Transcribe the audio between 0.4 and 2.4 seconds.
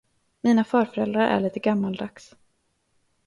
Mina farföräldrar är lite gammaldags.